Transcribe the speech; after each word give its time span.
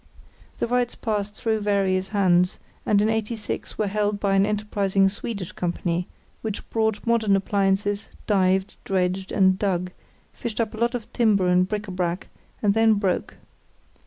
The 0.57 0.65
rights 0.65 0.95
passed 0.95 1.35
through 1.35 1.59
various 1.59 2.09
hands, 2.09 2.57
and 2.87 3.03
in 3.03 3.07
'86 3.07 3.77
were 3.77 3.85
held 3.85 4.19
by 4.19 4.33
an 4.33 4.47
enterprising 4.47 5.09
Swedish 5.09 5.51
company, 5.51 6.07
which 6.41 6.67
brought 6.71 7.05
modern 7.05 7.35
appliances, 7.35 8.09
dived, 8.25 8.77
dredged, 8.83 9.31
and 9.31 9.59
dug, 9.59 9.91
fished 10.33 10.59
up 10.59 10.73
a 10.73 10.77
lot 10.77 10.95
of 10.95 11.13
timber 11.13 11.47
and 11.47 11.67
bric 11.69 11.83
à 11.83 11.95
brac, 11.95 12.29
and 12.63 12.73
then 12.73 12.95
broke. 12.95 13.37